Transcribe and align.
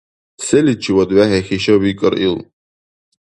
—Селичивад 0.45 1.09
вехӀихьиша?— 1.17 1.75
викӀар 1.81 2.13
ил. 2.25 2.35